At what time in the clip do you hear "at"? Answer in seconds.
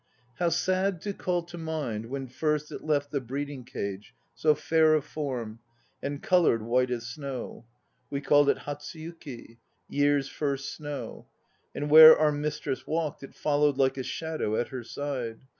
14.55-14.69